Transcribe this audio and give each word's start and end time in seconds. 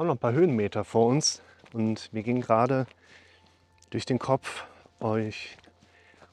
haben 0.00 0.06
noch 0.06 0.14
ein 0.14 0.18
paar 0.18 0.32
Höhenmeter 0.32 0.82
vor 0.82 1.08
uns 1.08 1.42
und 1.74 2.10
mir 2.14 2.22
ging 2.22 2.40
gerade 2.40 2.86
durch 3.90 4.06
den 4.06 4.18
Kopf, 4.18 4.64
euch 4.98 5.58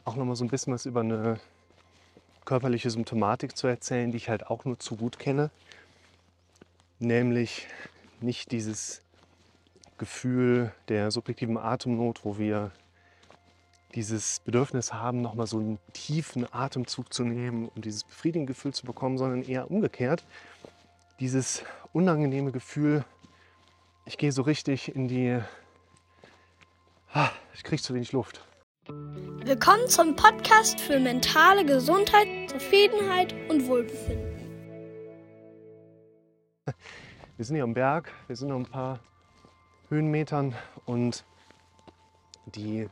auch 0.06 0.16
noch 0.16 0.24
mal 0.24 0.38
so 0.38 0.46
ein 0.46 0.48
bisschen 0.48 0.74
was 0.74 0.86
über 0.86 1.02
eine 1.02 1.38
körperliche 2.46 2.90
Symptomatik 2.90 3.58
zu 3.58 3.68
erzählen, 3.68 4.10
die 4.12 4.16
ich 4.16 4.30
halt 4.30 4.48
auch 4.48 4.64
nur 4.64 4.80
zu 4.80 4.96
gut 4.96 5.20
kenne. 5.20 5.50
Nämlich 7.00 7.68
nicht 8.22 8.54
dieses 8.54 9.02
Gefühl 9.98 10.72
der 10.88 11.12
subjektiven 11.12 11.58
Atemnot, 11.58 12.24
wo 12.24 12.38
wir 12.38 12.72
dieses 13.96 14.40
Bedürfnis 14.46 14.94
haben, 14.94 15.20
nochmal 15.22 15.48
so 15.48 15.58
einen 15.58 15.78
tiefen 15.92 16.48
Atemzug 16.54 17.14
zu 17.14 17.26
nehmen, 17.26 17.68
um 17.76 17.82
dieses 17.82 18.06
befriedigende 18.06 18.54
Gefühl 18.54 18.74
zu 18.74 18.86
bekommen, 18.86 19.18
sondern 19.18 19.44
eher 19.44 19.70
umgekehrt. 19.70 20.24
Dieses 21.20 21.66
unangenehme 21.92 22.54
Gefühl, 22.54 23.04
ich 24.08 24.18
gehe 24.18 24.32
so 24.32 24.42
richtig 24.42 24.96
in 24.96 25.10
die... 25.10 25.38
Ah, 27.12 27.30
ich 27.54 27.64
kriege 27.64 27.82
zu 27.82 27.94
wenig 27.94 28.14
Luft. 28.14 28.42
Willkommen 28.88 29.86
zum 29.90 30.16
Podcast 30.16 30.80
für 30.80 30.98
mentale 30.98 31.66
Gesundheit, 31.66 32.50
Zufriedenheit 32.50 33.36
und 33.50 33.68
Wohlbefinden. 33.68 34.38
Wir 37.36 37.46
sind 37.46 37.56
hier 37.56 37.66
am 37.66 37.74
Berg, 37.74 38.12
wir 38.26 38.36
sind 38.36 38.48
noch 38.48 38.56
ein 38.56 38.66
paar 38.66 39.00
Höhenmetern 39.90 40.56
und 40.86 41.24
die 42.48 42.90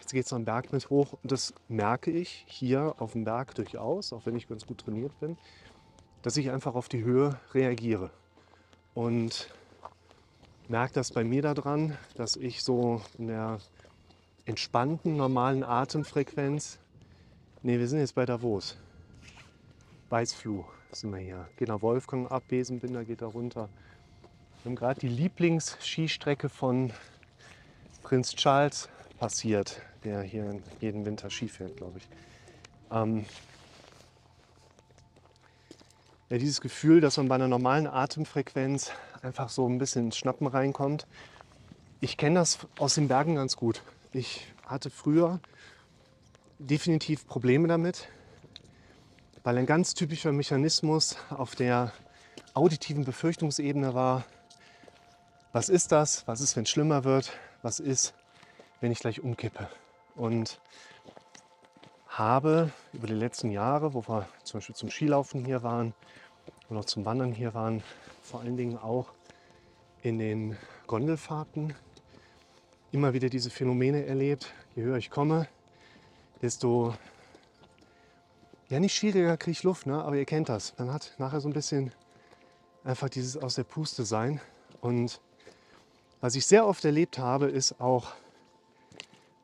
jetzt 0.00 0.12
geht 0.12 0.24
es 0.24 0.32
am 0.32 0.44
Berg 0.44 0.72
mit 0.72 0.88
hoch 0.88 1.14
und 1.14 1.32
das 1.32 1.52
merke 1.66 2.12
ich 2.12 2.44
hier 2.46 2.94
auf 2.98 3.12
dem 3.12 3.24
Berg 3.24 3.56
durchaus, 3.56 4.12
auch 4.12 4.24
wenn 4.24 4.36
ich 4.36 4.46
ganz 4.46 4.66
gut 4.66 4.78
trainiert 4.78 5.18
bin, 5.18 5.36
dass 6.22 6.36
ich 6.36 6.52
einfach 6.52 6.76
auf 6.76 6.88
die 6.88 7.02
Höhe 7.02 7.40
reagiere. 7.54 8.12
Und 8.94 9.48
merke 10.68 10.94
das 10.94 11.12
bei 11.12 11.24
mir 11.24 11.42
daran, 11.42 11.96
dass 12.14 12.36
ich 12.36 12.62
so 12.62 13.02
in 13.18 13.28
der 13.28 13.58
entspannten, 14.44 15.16
normalen 15.16 15.64
Atemfrequenz, 15.64 16.78
ne, 17.62 17.78
wir 17.78 17.88
sind 17.88 17.98
jetzt 17.98 18.14
bei 18.14 18.26
Davos, 18.26 18.76
Weißfluh 20.10 20.64
sind 20.92 21.10
wir 21.10 21.18
hier. 21.18 21.48
Gehen 21.56 21.68
nach 21.68 21.82
Wolfgang 21.82 22.30
ab, 22.30 22.44
Besenbinder 22.48 23.04
geht 23.04 23.20
da 23.20 23.26
runter. 23.26 23.68
Wir 24.62 24.70
haben 24.70 24.76
gerade 24.76 25.00
die 25.00 25.08
Lieblingsskistrecke 25.08 26.48
von 26.48 26.92
Prinz 28.02 28.34
Charles 28.34 28.88
passiert, 29.18 29.82
der 30.04 30.22
hier 30.22 30.60
jeden 30.80 31.04
Winter 31.04 31.28
Ski 31.30 31.48
fährt, 31.48 31.76
glaube 31.76 31.98
ich. 31.98 32.08
Ähm, 32.90 33.26
ja, 36.30 36.38
dieses 36.38 36.60
Gefühl, 36.60 37.00
dass 37.00 37.16
man 37.16 37.28
bei 37.28 37.36
einer 37.36 37.48
normalen 37.48 37.86
Atemfrequenz 37.86 38.90
einfach 39.22 39.48
so 39.48 39.66
ein 39.68 39.78
bisschen 39.78 40.06
ins 40.06 40.18
Schnappen 40.18 40.46
reinkommt. 40.46 41.06
Ich 42.00 42.16
kenne 42.16 42.40
das 42.40 42.58
aus 42.78 42.94
den 42.94 43.08
Bergen 43.08 43.36
ganz 43.36 43.56
gut. 43.56 43.82
Ich 44.12 44.46
hatte 44.66 44.90
früher 44.90 45.40
definitiv 46.58 47.26
Probleme 47.26 47.66
damit, 47.66 48.08
weil 49.42 49.56
ein 49.56 49.66
ganz 49.66 49.94
typischer 49.94 50.32
Mechanismus 50.32 51.16
auf 51.30 51.54
der 51.54 51.92
auditiven 52.54 53.04
Befürchtungsebene 53.04 53.94
war, 53.94 54.24
was 55.52 55.68
ist 55.68 55.92
das, 55.92 56.26
was 56.26 56.40
ist, 56.40 56.56
wenn 56.56 56.64
es 56.64 56.70
schlimmer 56.70 57.04
wird, 57.04 57.32
was 57.62 57.80
ist, 57.80 58.14
wenn 58.80 58.92
ich 58.92 58.98
gleich 58.98 59.20
umkippe. 59.20 59.68
Und 60.14 60.60
habe 62.18 62.72
über 62.92 63.06
die 63.06 63.14
letzten 63.14 63.50
Jahre, 63.50 63.94
wo 63.94 64.02
wir 64.08 64.28
zum 64.42 64.58
Beispiel 64.58 64.74
zum 64.74 64.90
Skilaufen 64.90 65.44
hier 65.44 65.62
waren 65.62 65.94
und 66.68 66.76
auch 66.76 66.84
zum 66.84 67.04
Wandern 67.04 67.32
hier 67.32 67.54
waren, 67.54 67.82
vor 68.22 68.40
allen 68.40 68.56
Dingen 68.56 68.76
auch 68.76 69.06
in 70.02 70.18
den 70.18 70.56
Gondelfahrten 70.86 71.74
immer 72.92 73.12
wieder 73.12 73.28
diese 73.28 73.50
Phänomene 73.50 74.04
erlebt. 74.06 74.52
Je 74.74 74.82
höher 74.82 74.96
ich 74.96 75.10
komme, 75.10 75.48
desto 76.42 76.94
ja 78.68 78.80
nicht 78.80 78.94
schwieriger 78.94 79.36
kriege 79.36 79.52
ich 79.52 79.62
Luft, 79.62 79.86
ne? 79.86 80.02
aber 80.02 80.16
ihr 80.16 80.24
kennt 80.24 80.48
das. 80.48 80.76
Man 80.78 80.92
hat 80.92 81.14
nachher 81.18 81.40
so 81.40 81.48
ein 81.48 81.54
bisschen 81.54 81.92
einfach 82.84 83.08
dieses 83.08 83.36
aus 83.36 83.54
der 83.54 83.64
Puste 83.64 84.04
sein. 84.04 84.40
Und 84.80 85.20
was 86.20 86.34
ich 86.34 86.46
sehr 86.46 86.66
oft 86.66 86.84
erlebt 86.84 87.18
habe, 87.18 87.46
ist 87.46 87.80
auch 87.80 88.12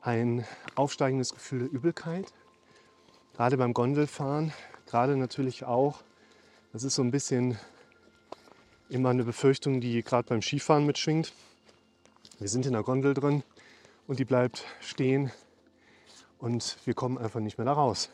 ein 0.01 0.45
aufsteigendes 0.75 1.33
Gefühl 1.33 1.59
der 1.59 1.71
Übelkeit. 1.71 2.31
Gerade 3.35 3.57
beim 3.57 3.73
Gondelfahren, 3.73 4.53
gerade 4.85 5.17
natürlich 5.17 5.65
auch, 5.65 5.99
das 6.71 6.83
ist 6.83 6.95
so 6.95 7.01
ein 7.01 7.11
bisschen 7.11 7.59
immer 8.87 9.09
eine 9.09 9.25
Befürchtung, 9.25 9.81
die 9.81 10.01
gerade 10.03 10.29
beim 10.29 10.41
Skifahren 10.41 10.85
mitschwingt. 10.85 11.33
Wir 12.39 12.47
sind 12.47 12.65
in 12.65 12.71
der 12.71 12.83
Gondel 12.83 13.13
drin 13.13 13.43
und 14.07 14.19
die 14.19 14.25
bleibt 14.25 14.63
stehen 14.79 15.33
und 16.39 16.77
wir 16.85 16.93
kommen 16.93 17.17
einfach 17.17 17.41
nicht 17.41 17.57
mehr 17.57 17.65
da 17.65 17.73
raus. 17.73 18.09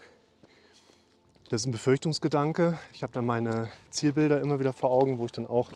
Das 1.52 1.62
ist 1.62 1.68
ein 1.68 1.72
Befürchtungsgedanke. 1.72 2.80
Ich 2.92 3.04
habe 3.04 3.14
dann 3.14 3.28
meine 3.28 3.70
Zielbilder 3.92 4.42
immer 4.42 4.60
wieder 4.60 4.74
vor 4.74 4.90
Augen, 4.90 5.20
wo 5.20 5.26
ich 5.26 5.32
dann 5.32 5.46
auch 5.46 5.72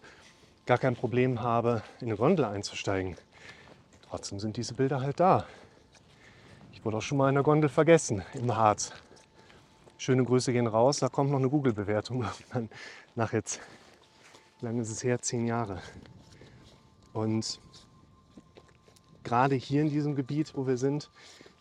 gar 0.66 0.80
kein 0.80 0.96
Problem 0.96 1.44
habe, 1.44 1.84
in 2.02 2.08
eine 2.08 2.18
Gondel 2.18 2.46
einzusteigen. 2.46 3.16
Trotzdem 4.10 4.40
sind 4.40 4.58
diese 4.58 4.74
Bilder 4.74 5.02
halt 5.02 5.20
da. 5.20 5.46
Ich 6.74 6.84
wurde 6.84 6.98
auch 6.98 7.04
schon 7.04 7.20
mal 7.20 7.30
in 7.30 7.36
der 7.36 7.44
Gondel 7.44 7.70
vergessen 7.70 8.24
im 8.34 8.56
Harz. 8.56 8.92
Schöne 9.98 10.24
Grüße 10.24 10.52
gehen 10.52 10.68
raus. 10.68 11.00
Da 11.00 11.10
kommt 11.10 11.32
noch 11.32 11.40
eine 11.40 11.50
Google-Bewertung 11.50 12.26
nach 13.16 13.34
jetzt 13.34 13.62
wie 14.60 14.66
lange 14.66 14.82
ist 14.82 14.90
es 14.90 15.04
her? 15.04 15.22
Zehn 15.22 15.46
Jahre. 15.46 15.82
Und 17.12 17.60
gerade 19.24 19.56
hier 19.56 19.82
in 19.82 19.90
diesem 19.90 20.16
Gebiet, 20.16 20.54
wo 20.56 20.66
wir 20.66 20.78
sind, 20.78 21.10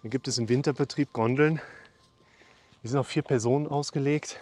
gibt 0.04 0.28
es 0.28 0.38
im 0.38 0.48
Winterbetrieb 0.48 1.12
Gondeln. 1.12 1.60
Die 2.82 2.88
sind 2.88 2.98
auf 2.98 3.08
vier 3.08 3.22
Personen 3.22 3.66
ausgelegt. 3.66 4.38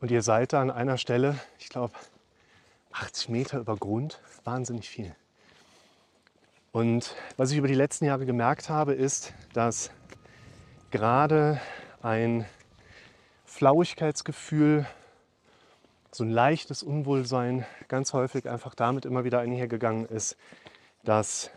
Und 0.00 0.10
ihr 0.10 0.22
seid 0.22 0.52
da 0.52 0.60
an 0.60 0.70
einer 0.70 0.98
Stelle, 0.98 1.38
ich 1.58 1.70
glaube, 1.70 1.94
80 2.92 3.30
Meter 3.30 3.58
über 3.58 3.76
Grund. 3.76 4.20
Wahnsinnig 4.44 4.88
viel. 4.88 5.14
Und 6.72 7.16
was 7.38 7.50
ich 7.50 7.56
über 7.56 7.68
die 7.68 7.74
letzten 7.74 8.04
Jahre 8.04 8.26
gemerkt 8.26 8.68
habe, 8.68 8.92
ist, 8.92 9.32
dass 9.54 9.90
gerade 10.90 11.60
ein 12.02 12.46
Flauigkeitsgefühl 13.44 14.86
so 16.10 16.24
ein 16.24 16.30
leichtes 16.30 16.82
Unwohlsein 16.82 17.66
ganz 17.88 18.12
häufig 18.12 18.48
einfach 18.48 18.74
damit 18.74 19.04
immer 19.04 19.24
wieder 19.24 19.40
einhergegangen 19.40 20.06
ist, 20.06 20.36
dass 21.04 21.50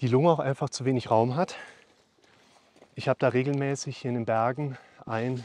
die 0.00 0.08
Lunge 0.08 0.30
auch 0.30 0.38
einfach 0.38 0.70
zu 0.70 0.84
wenig 0.84 1.10
Raum 1.10 1.34
hat. 1.34 1.56
Ich 2.94 3.08
habe 3.08 3.18
da 3.18 3.28
regelmäßig 3.28 3.98
hier 3.98 4.10
in 4.10 4.16
den 4.16 4.26
Bergen 4.26 4.76
ein 5.06 5.44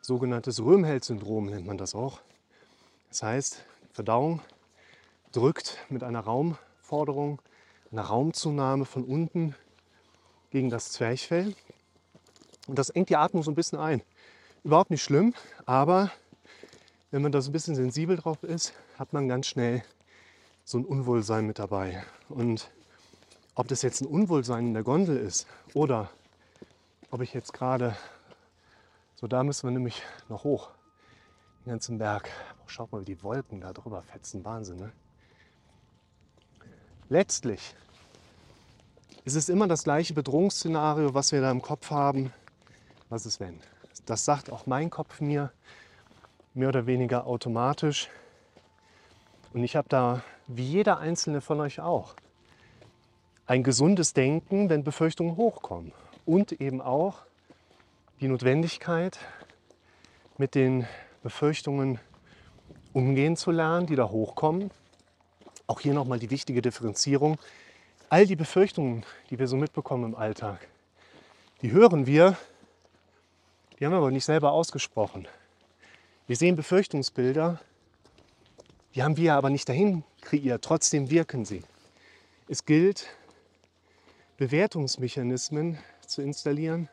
sogenanntes 0.00 0.62
Röhmheld-Syndrom, 0.62 1.46
nennt 1.46 1.66
man 1.66 1.78
das 1.78 1.94
auch. 1.94 2.20
Das 3.08 3.22
heißt, 3.22 3.64
Verdauung 3.92 4.40
drückt 5.32 5.78
mit 5.88 6.02
einer 6.02 6.20
Raumforderung, 6.20 7.40
einer 7.90 8.02
Raumzunahme 8.02 8.84
von 8.84 9.04
unten 9.04 9.54
gegen 10.50 10.68
das 10.68 10.92
Zwerchfell. 10.92 11.54
Und 12.66 12.78
das 12.78 12.90
engt 12.90 13.08
die 13.08 13.16
Atmung 13.16 13.42
so 13.42 13.50
ein 13.50 13.54
bisschen 13.54 13.78
ein. 13.78 14.02
Überhaupt 14.62 14.90
nicht 14.90 15.02
schlimm, 15.02 15.34
aber 15.66 16.10
wenn 17.10 17.22
man 17.22 17.32
da 17.32 17.40
so 17.40 17.50
ein 17.50 17.52
bisschen 17.52 17.74
sensibel 17.74 18.16
drauf 18.16 18.42
ist, 18.42 18.72
hat 18.98 19.12
man 19.12 19.28
ganz 19.28 19.46
schnell 19.46 19.84
so 20.64 20.78
ein 20.78 20.84
Unwohlsein 20.84 21.46
mit 21.46 21.58
dabei. 21.58 22.02
Und 22.28 22.70
ob 23.54 23.68
das 23.68 23.82
jetzt 23.82 24.00
ein 24.00 24.06
Unwohlsein 24.06 24.68
in 24.68 24.74
der 24.74 24.82
Gondel 24.82 25.16
ist 25.16 25.46
oder 25.74 26.10
ob 27.10 27.20
ich 27.20 27.34
jetzt 27.34 27.52
gerade, 27.52 27.96
so 29.14 29.26
da 29.26 29.44
müssen 29.44 29.68
wir 29.68 29.70
nämlich 29.72 30.02
noch 30.28 30.44
hoch, 30.44 30.70
den 31.64 31.70
ganzen 31.70 31.98
Berg. 31.98 32.30
Oh, 32.64 32.68
schaut 32.68 32.90
mal, 32.90 33.02
wie 33.02 33.14
die 33.14 33.22
Wolken 33.22 33.60
da 33.60 33.72
drüber 33.72 34.02
fetzen. 34.02 34.44
Wahnsinn, 34.44 34.78
ne? 34.78 34.92
Letztlich 37.08 37.76
ist 39.24 39.36
es 39.36 39.48
immer 39.48 39.68
das 39.68 39.84
gleiche 39.84 40.14
Bedrohungsszenario, 40.14 41.14
was 41.14 41.32
wir 41.32 41.40
da 41.42 41.50
im 41.50 41.62
Kopf 41.62 41.90
haben. 41.90 42.32
Was 43.14 43.26
ist 43.26 43.38
wenn? 43.38 43.60
Das 44.06 44.24
sagt 44.24 44.50
auch 44.50 44.66
mein 44.66 44.90
Kopf 44.90 45.20
mir 45.20 45.52
mehr 46.52 46.70
oder 46.70 46.86
weniger 46.86 47.28
automatisch. 47.28 48.08
Und 49.52 49.62
ich 49.62 49.76
habe 49.76 49.88
da, 49.88 50.24
wie 50.48 50.64
jeder 50.64 50.98
einzelne 50.98 51.40
von 51.40 51.60
euch 51.60 51.78
auch, 51.78 52.16
ein 53.46 53.62
gesundes 53.62 54.14
Denken, 54.14 54.68
wenn 54.68 54.82
Befürchtungen 54.82 55.36
hochkommen. 55.36 55.92
Und 56.26 56.60
eben 56.60 56.80
auch 56.80 57.18
die 58.20 58.26
Notwendigkeit, 58.26 59.20
mit 60.36 60.56
den 60.56 60.84
Befürchtungen 61.22 62.00
umgehen 62.94 63.36
zu 63.36 63.52
lernen, 63.52 63.86
die 63.86 63.94
da 63.94 64.08
hochkommen. 64.08 64.72
Auch 65.68 65.78
hier 65.78 65.94
nochmal 65.94 66.18
die 66.18 66.32
wichtige 66.32 66.62
Differenzierung. 66.62 67.38
All 68.08 68.26
die 68.26 68.34
Befürchtungen, 68.34 69.06
die 69.30 69.38
wir 69.38 69.46
so 69.46 69.56
mitbekommen 69.56 70.02
im 70.02 70.14
Alltag, 70.16 70.66
die 71.62 71.70
hören 71.70 72.08
wir, 72.08 72.36
die 73.84 73.86
haben 73.86 73.92
wir 73.92 73.98
aber 73.98 74.10
nicht 74.10 74.24
selber 74.24 74.52
ausgesprochen. 74.52 75.28
Wir 76.26 76.36
sehen 76.36 76.56
Befürchtungsbilder 76.56 77.60
Die 78.94 79.02
haben 79.02 79.18
wir 79.18 79.34
aber 79.34 79.50
nicht 79.50 79.68
dahin 79.68 80.04
kreiert, 80.22 80.64
trotzdem 80.64 81.10
wirken 81.10 81.44
sie. 81.44 81.62
Es 82.48 82.64
gilt, 82.64 83.08
Bewertungsmechanismen 84.38 85.76
zu 86.06 86.22
installieren 86.22 86.88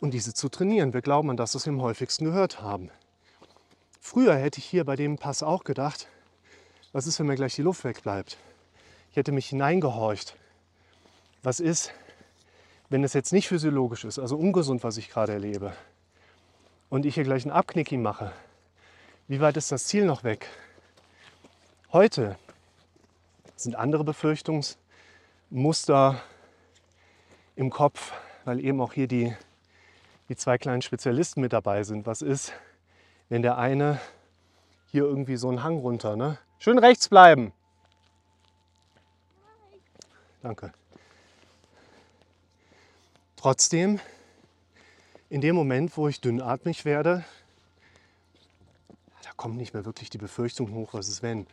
und 0.00 0.12
diese 0.12 0.34
zu 0.34 0.48
trainieren. 0.48 0.92
Wir 0.92 1.02
glauben 1.02 1.30
an 1.30 1.36
das, 1.36 1.54
was 1.54 1.66
wir 1.66 1.72
am 1.72 1.82
häufigsten 1.82 2.24
gehört 2.24 2.60
haben. 2.60 2.90
Früher 4.00 4.34
hätte 4.34 4.58
ich 4.58 4.64
hier 4.64 4.84
bei 4.84 4.96
dem 4.96 5.18
Pass 5.18 5.44
auch 5.44 5.62
gedacht, 5.62 6.08
was 6.90 7.06
ist, 7.06 7.20
wenn 7.20 7.26
mir 7.28 7.36
gleich 7.36 7.54
die 7.54 7.62
Luft 7.62 7.84
wegbleibt? 7.84 8.38
Ich 9.12 9.16
hätte 9.16 9.30
mich 9.30 9.50
hineingehorcht. 9.50 10.34
Was 11.44 11.60
ist, 11.60 11.92
wenn 12.88 13.04
es 13.04 13.12
jetzt 13.12 13.32
nicht 13.32 13.46
physiologisch 13.46 14.02
ist, 14.02 14.18
also 14.18 14.36
ungesund, 14.36 14.82
was 14.82 14.96
ich 14.96 15.08
gerade 15.08 15.34
erlebe, 15.34 15.76
und 16.92 17.04
ich 17.06 17.14
hier 17.14 17.24
gleich 17.24 17.46
einen 17.46 17.52
Abknicki 17.52 17.96
mache? 17.96 18.32
Wie 19.26 19.40
weit 19.40 19.56
ist 19.56 19.72
das 19.72 19.86
Ziel 19.86 20.04
noch 20.04 20.24
weg? 20.24 20.46
Heute 21.90 22.36
sind 23.56 23.76
andere 23.76 24.04
Befürchtungsmuster 24.04 26.20
im 27.56 27.70
Kopf, 27.70 28.12
weil 28.44 28.62
eben 28.62 28.78
auch 28.82 28.92
hier 28.92 29.08
die, 29.08 29.34
die 30.28 30.36
zwei 30.36 30.58
kleinen 30.58 30.82
Spezialisten 30.82 31.40
mit 31.40 31.54
dabei 31.54 31.82
sind. 31.82 32.04
Was 32.04 32.20
ist, 32.20 32.52
wenn 33.30 33.40
der 33.40 33.56
eine 33.56 33.98
hier 34.90 35.04
irgendwie 35.04 35.36
so 35.36 35.48
einen 35.48 35.62
Hang 35.62 35.78
runter, 35.78 36.14
ne? 36.14 36.36
Schön 36.58 36.78
rechts 36.78 37.08
bleiben. 37.08 37.54
Danke. 40.42 40.74
Trotzdem, 43.36 43.98
in 45.32 45.40
dem 45.40 45.56
Moment, 45.56 45.96
wo 45.96 46.08
ich 46.08 46.20
dünnatmig 46.20 46.84
werde, 46.84 47.24
da 49.22 49.30
kommt 49.34 49.56
nicht 49.56 49.72
mehr 49.72 49.86
wirklich 49.86 50.10
die 50.10 50.18
Befürchtung 50.18 50.74
hoch, 50.74 50.92
was 50.92 51.08
ist 51.08 51.22
wenn, 51.22 51.46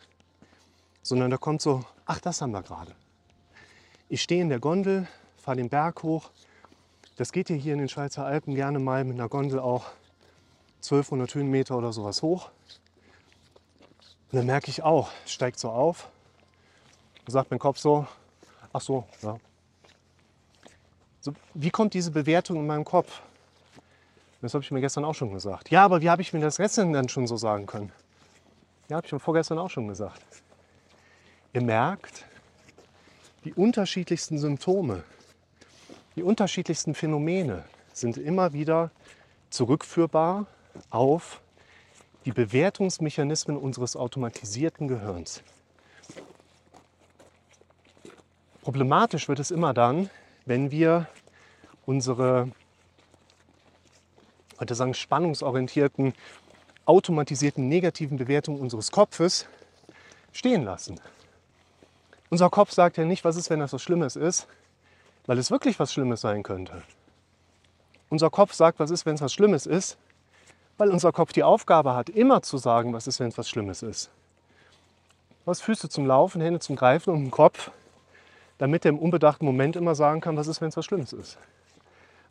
sondern 1.01 1.31
da 1.31 1.37
kommt 1.37 1.61
so, 1.61 1.85
ach, 2.05 2.19
das 2.19 2.41
haben 2.41 2.51
wir 2.51 2.61
gerade. 2.61 2.93
Ich 4.09 4.21
stehe 4.21 4.41
in 4.41 4.49
der 4.49 4.59
Gondel, 4.59 5.07
fahre 5.37 5.55
den 5.55 5.69
Berg 5.69 6.03
hoch. 6.03 6.29
Das 7.15 7.31
geht 7.31 7.49
ja 7.49 7.55
hier 7.55 7.71
in 7.71 7.79
den 7.79 7.87
Schweizer 7.87 8.25
Alpen 8.25 8.53
gerne 8.53 8.79
mal 8.79 9.05
mit 9.05 9.17
einer 9.17 9.29
Gondel 9.29 9.59
auch 9.59 9.85
1200 10.79 11.33
Höhenmeter 11.35 11.77
oder 11.77 11.93
sowas 11.93 12.21
hoch. 12.21 12.49
Und 14.29 14.39
dann 14.39 14.45
merke 14.45 14.69
ich 14.69 14.83
auch, 14.83 15.09
steigt 15.25 15.57
so 15.57 15.69
auf. 15.69 16.09
Sagt 17.27 17.49
mein 17.49 17.59
Kopf 17.59 17.77
so, 17.77 18.05
ach 18.73 18.81
so, 18.81 19.05
ja, 19.21 19.37
so, 21.21 21.33
wie 21.53 21.69
kommt 21.69 21.93
diese 21.93 22.11
Bewertung 22.11 22.57
in 22.57 22.67
meinem 22.67 22.83
Kopf? 22.83 23.21
Das 24.41 24.53
habe 24.53 24.63
ich 24.63 24.71
mir 24.71 24.81
gestern 24.81 25.03
auch 25.03 25.15
schon 25.15 25.33
gesagt. 25.33 25.69
Ja, 25.69 25.83
aber 25.83 26.01
wie 26.01 26.09
habe 26.09 26.21
ich 26.21 26.31
mir 26.31 26.39
das 26.39 26.57
gestern 26.57 26.93
dann 26.93 27.09
schon 27.09 27.27
so 27.27 27.35
sagen 27.35 27.65
können? 27.65 27.91
Ja, 28.87 28.97
habe 28.97 29.05
ich 29.05 29.11
mir 29.11 29.19
vorgestern 29.19 29.59
auch 29.59 29.69
schon 29.69 29.87
gesagt. 29.87 30.21
Ihr 31.53 31.61
merkt, 31.61 32.25
die 33.43 33.53
unterschiedlichsten 33.53 34.37
Symptome, 34.37 35.03
die 36.15 36.23
unterschiedlichsten 36.23 36.95
Phänomene 36.95 37.65
sind 37.93 38.17
immer 38.17 38.53
wieder 38.53 38.91
zurückführbar 39.49 40.47
auf 40.89 41.41
die 42.25 42.31
Bewertungsmechanismen 42.31 43.57
unseres 43.57 43.95
automatisierten 43.95 44.87
Gehirns. 44.87 45.41
Problematisch 48.61 49.27
wird 49.27 49.39
es 49.39 49.51
immer 49.51 49.73
dann, 49.73 50.09
wenn 50.45 50.71
wir 50.71 51.07
unsere, 51.85 52.51
heute 54.59 54.75
sagen, 54.75 54.93
spannungsorientierten, 54.93 56.13
automatisierten 56.85 57.67
negativen 57.67 58.17
Bewertungen 58.17 58.59
unseres 58.59 58.91
Kopfes 58.91 59.47
stehen 60.31 60.63
lassen. 60.63 60.99
Unser 62.29 62.49
Kopf 62.49 62.71
sagt 62.71 62.97
ja 62.97 63.05
nicht, 63.05 63.23
was 63.23 63.35
ist, 63.35 63.49
wenn 63.49 63.59
das 63.59 63.73
was 63.73 63.81
Schlimmes 63.81 64.15
ist, 64.15 64.47
weil 65.25 65.37
es 65.37 65.51
wirklich 65.51 65.79
was 65.79 65.93
Schlimmes 65.93 66.21
sein 66.21 66.43
könnte. 66.43 66.83
Unser 68.09 68.29
Kopf 68.29 68.53
sagt, 68.53 68.79
was 68.79 68.91
ist, 68.91 69.05
wenn 69.05 69.15
es 69.15 69.21
was 69.21 69.33
Schlimmes 69.33 69.65
ist, 69.65 69.97
weil 70.77 70.89
unser 70.89 71.11
Kopf 71.11 71.33
die 71.33 71.43
Aufgabe 71.43 71.95
hat, 71.95 72.09
immer 72.09 72.41
zu 72.41 72.57
sagen, 72.57 72.93
was 72.93 73.07
ist, 73.07 73.19
wenn 73.19 73.27
es 73.27 73.37
was 73.37 73.49
Schlimmes 73.49 73.83
ist. 73.83 74.09
Was 75.45 75.61
Füße 75.61 75.89
zum 75.89 76.05
Laufen, 76.05 76.41
Hände 76.41 76.59
zum 76.59 76.75
Greifen 76.75 77.13
und 77.13 77.23
den 77.25 77.31
Kopf 77.31 77.71
damit 78.59 78.85
er 78.85 78.89
im 78.89 78.99
unbedachten 78.99 79.45
Moment 79.45 79.75
immer 79.75 79.95
sagen 79.95 80.21
kann, 80.21 80.37
was 80.37 80.47
ist, 80.47 80.61
wenn 80.61 80.67
es 80.67 80.77
was 80.77 80.85
Schlimmes 80.85 81.13
ist. 81.13 81.39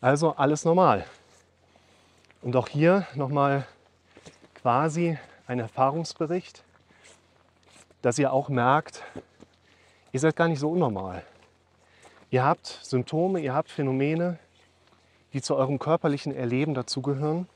Also 0.00 0.34
alles 0.36 0.64
normal. 0.64 1.04
Und 2.40 2.54
auch 2.54 2.68
hier 2.68 3.06
nochmal 3.14 3.66
quasi 4.54 5.18
ein 5.46 5.58
Erfahrungsbericht, 5.58 6.62
dass 8.02 8.18
ihr 8.18 8.32
auch 8.32 8.48
merkt, 8.48 9.02
ihr 10.12 10.20
seid 10.20 10.36
gar 10.36 10.46
nicht 10.48 10.60
so 10.60 10.70
unnormal. 10.70 11.24
Ihr 12.30 12.44
habt 12.44 12.66
Symptome, 12.82 13.40
ihr 13.40 13.54
habt 13.54 13.70
Phänomene, 13.70 14.38
die 15.32 15.42
zu 15.42 15.56
eurem 15.56 15.78
körperlichen 15.78 16.34
Erleben 16.34 16.74
dazugehören. 16.74 17.48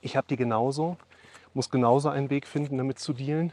Ich 0.00 0.16
habe 0.16 0.26
die 0.28 0.36
genauso, 0.36 0.96
muss 1.54 1.70
genauso 1.70 2.08
einen 2.08 2.28
Weg 2.28 2.46
finden, 2.46 2.78
damit 2.78 2.98
zu 2.98 3.12
dealen. 3.12 3.52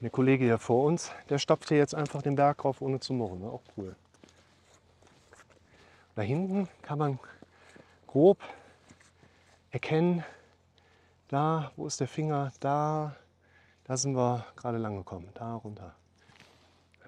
Der 0.00 0.10
Kollege 0.10 0.44
hier 0.44 0.58
vor 0.58 0.84
uns, 0.84 1.12
der 1.30 1.38
stapft 1.38 1.68
hier 1.68 1.78
jetzt 1.78 1.94
einfach 1.94 2.20
den 2.20 2.36
Berg 2.36 2.64
rauf, 2.64 2.82
ohne 2.82 3.00
zu 3.00 3.14
murren. 3.14 3.44
Auch 3.44 3.62
cool. 3.76 3.96
Da 6.14 6.22
hinten 6.22 6.68
kann 6.82 6.98
man 6.98 7.18
grob 8.06 8.38
erkennen, 9.70 10.24
da, 11.28 11.72
wo 11.76 11.86
ist 11.86 12.00
der 12.00 12.08
Finger, 12.08 12.52
da, 12.60 13.16
da 13.84 13.96
sind 13.96 14.14
wir 14.14 14.46
gerade 14.56 14.78
lang 14.78 14.96
gekommen, 14.96 15.30
da 15.34 15.54
runter. 15.56 15.94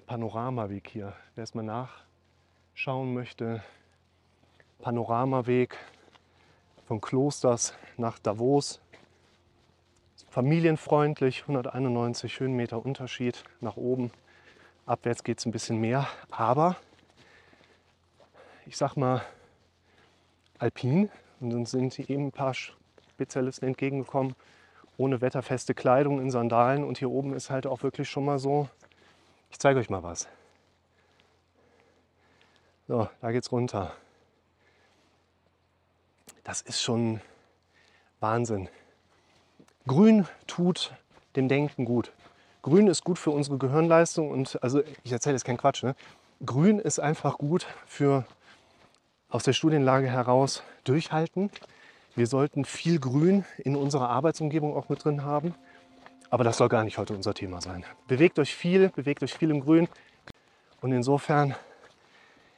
Panoramaweg 0.05 0.89
hier, 0.89 1.13
wer 1.35 1.43
es 1.43 1.53
mal 1.53 1.63
nachschauen 1.63 3.13
möchte. 3.13 3.63
Panoramaweg 4.79 5.77
von 6.87 7.01
Klosters 7.01 7.73
nach 7.97 8.19
Davos 8.19 8.81
familienfreundlich, 10.29 11.41
191 11.41 12.39
Höhenmeter 12.39 12.85
Unterschied 12.85 13.43
nach 13.59 13.75
oben. 13.75 14.11
Abwärts 14.85 15.23
geht 15.23 15.39
es 15.39 15.45
ein 15.45 15.51
bisschen 15.51 15.79
mehr, 15.79 16.07
aber 16.29 16.75
ich 18.67 18.77
sag 18.77 18.95
mal 18.95 19.21
alpin. 20.59 21.09
Und 21.39 21.51
dann 21.51 21.65
sind 21.65 21.97
eben 21.99 22.27
ein 22.27 22.31
paar 22.31 22.53
Spezialisten 22.53 23.65
entgegengekommen, 23.65 24.35
ohne 24.97 25.21
wetterfeste 25.21 25.73
Kleidung 25.73 26.19
in 26.19 26.31
Sandalen. 26.31 26.83
Und 26.83 26.97
hier 26.97 27.09
oben 27.09 27.33
ist 27.33 27.49
halt 27.49 27.65
auch 27.65 27.83
wirklich 27.83 28.09
schon 28.09 28.25
mal 28.25 28.39
so, 28.39 28.67
ich 29.49 29.59
zeige 29.59 29.79
euch 29.79 29.89
mal 29.89 30.03
was. 30.03 30.27
So, 32.87 33.09
da 33.21 33.31
geht's 33.31 33.51
runter. 33.51 33.93
Das 36.43 36.61
ist 36.61 36.81
schon 36.81 37.21
Wahnsinn. 38.19 38.69
Grün 39.85 40.25
tut 40.47 40.93
dem 41.35 41.47
Denken 41.47 41.85
gut. 41.85 42.11
Grün 42.61 42.87
ist 42.87 43.03
gut 43.03 43.19
für 43.19 43.31
unsere 43.31 43.57
Gehirnleistung 43.57 44.31
und 44.31 44.61
also 44.63 44.81
ich 45.03 45.11
erzähle 45.11 45.35
jetzt 45.35 45.45
keinen 45.45 45.57
Quatsch. 45.57 45.83
Ne? 45.83 45.95
Grün 46.45 46.79
ist 46.79 46.99
einfach 46.99 47.37
gut 47.37 47.67
für 47.85 48.25
aus 49.29 49.43
der 49.43 49.53
Studienlage 49.53 50.09
heraus 50.09 50.63
durchhalten. 50.83 51.49
Wir 52.15 52.27
sollten 52.27 52.65
viel 52.65 52.99
Grün 52.99 53.45
in 53.57 53.75
unserer 53.75 54.09
Arbeitsumgebung 54.09 54.75
auch 54.75 54.89
mit 54.89 55.03
drin 55.03 55.23
haben. 55.23 55.53
Aber 56.29 56.43
das 56.43 56.57
soll 56.57 56.69
gar 56.69 56.83
nicht 56.83 56.97
heute 56.97 57.13
unser 57.13 57.33
Thema 57.33 57.61
sein. 57.61 57.85
Bewegt 58.07 58.39
euch 58.39 58.53
viel, 58.55 58.89
bewegt 58.89 59.23
euch 59.23 59.33
viel 59.33 59.49
im 59.49 59.61
Grün. 59.61 59.87
Und 60.81 60.91
insofern, 60.91 61.55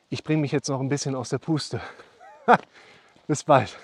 ich 0.09 0.23
bringe 0.23 0.41
mich 0.41 0.51
jetzt 0.51 0.69
noch 0.69 0.79
ein 0.79 0.89
bisschen 0.89 1.15
aus 1.15 1.29
der 1.29 1.37
Puste. 1.37 1.81
Bis 3.27 3.43
bald. 3.43 3.77